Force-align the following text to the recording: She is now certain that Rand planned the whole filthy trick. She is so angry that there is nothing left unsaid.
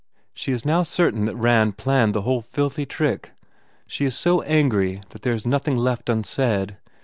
She 0.33 0.51
is 0.51 0.65
now 0.65 0.81
certain 0.81 1.25
that 1.25 1.35
Rand 1.35 1.77
planned 1.77 2.15
the 2.15 2.23
whole 2.23 2.41
filthy 2.41 2.87
trick. 2.87 3.33
She 3.85 4.03
is 4.03 4.17
so 4.17 4.41
angry 4.41 5.03
that 5.09 5.21
there 5.21 5.33
is 5.33 5.45
nothing 5.45 5.77
left 5.77 6.09
unsaid. 6.09 6.77